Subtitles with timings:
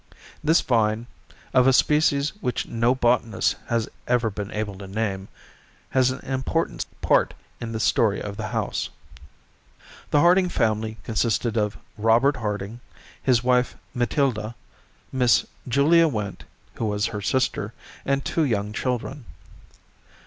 [0.43, 6.87] This vine—of a species which no botanist has ever been able to name—has an important
[7.01, 8.89] part in the story of the house.
[10.09, 12.79] The Harding family consisted of Robert Harding,
[13.21, 14.55] his wife Matilda,
[15.11, 17.71] Miss Julia Went, who was her sister,
[18.03, 19.25] and two young children.